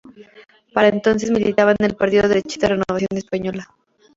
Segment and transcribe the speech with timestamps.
[0.73, 3.67] Para entonces militaba en el partido derechista Renovación Española.